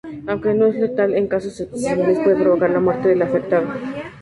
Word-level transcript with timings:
Aunque 0.25 0.55
no 0.55 0.65
es 0.65 0.77
letal, 0.77 1.13
en 1.13 1.27
casos 1.27 1.59
excepcionales 1.59 2.17
puede 2.23 2.41
provocar 2.41 2.71
la 2.71 2.79
muerte 2.79 3.07
del 3.09 3.21
afectado. 3.21 3.67